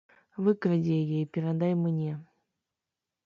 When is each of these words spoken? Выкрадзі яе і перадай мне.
Выкрадзі 0.45 0.95
яе 1.01 1.19
і 1.23 1.29
перадай 1.37 1.73
мне. 1.83 2.09